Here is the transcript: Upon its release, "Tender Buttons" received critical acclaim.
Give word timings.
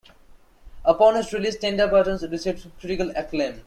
Upon 0.83 1.15
its 1.15 1.31
release, 1.31 1.57
"Tender 1.57 1.85
Buttons" 1.87 2.27
received 2.27 2.67
critical 2.79 3.11
acclaim. 3.15 3.59